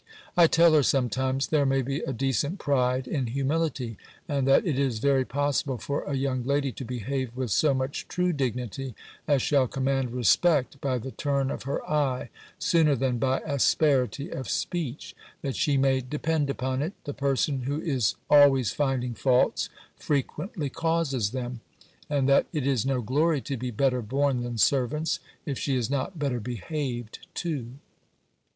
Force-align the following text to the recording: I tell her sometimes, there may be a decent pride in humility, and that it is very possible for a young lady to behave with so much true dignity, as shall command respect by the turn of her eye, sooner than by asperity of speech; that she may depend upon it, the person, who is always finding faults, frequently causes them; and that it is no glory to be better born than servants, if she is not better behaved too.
I 0.35 0.47
tell 0.47 0.73
her 0.73 0.81
sometimes, 0.81 1.45
there 1.45 1.63
may 1.63 1.83
be 1.83 1.99
a 1.99 2.11
decent 2.11 2.57
pride 2.57 3.07
in 3.07 3.27
humility, 3.27 3.97
and 4.27 4.47
that 4.47 4.65
it 4.65 4.79
is 4.79 4.97
very 4.97 5.25
possible 5.25 5.77
for 5.77 6.03
a 6.05 6.15
young 6.15 6.43
lady 6.43 6.71
to 6.71 6.83
behave 6.83 7.35
with 7.35 7.51
so 7.51 7.75
much 7.75 8.07
true 8.07 8.33
dignity, 8.33 8.95
as 9.27 9.43
shall 9.43 9.67
command 9.67 10.09
respect 10.09 10.81
by 10.81 10.97
the 10.97 11.11
turn 11.11 11.51
of 11.51 11.65
her 11.65 11.87
eye, 11.87 12.31
sooner 12.57 12.95
than 12.95 13.19
by 13.19 13.41
asperity 13.41 14.31
of 14.31 14.49
speech; 14.49 15.15
that 15.43 15.55
she 15.55 15.77
may 15.77 16.01
depend 16.01 16.49
upon 16.49 16.81
it, 16.81 16.93
the 17.03 17.13
person, 17.13 17.65
who 17.65 17.79
is 17.79 18.15
always 18.27 18.71
finding 18.71 19.13
faults, 19.13 19.69
frequently 19.95 20.67
causes 20.71 21.29
them; 21.29 21.61
and 22.09 22.27
that 22.27 22.47
it 22.51 22.65
is 22.65 22.87
no 22.87 23.01
glory 23.01 23.39
to 23.39 23.55
be 23.55 23.69
better 23.69 24.01
born 24.01 24.41
than 24.41 24.57
servants, 24.57 25.19
if 25.45 25.59
she 25.59 25.75
is 25.75 25.91
not 25.91 26.17
better 26.17 26.39
behaved 26.39 27.27
too. 27.35 27.73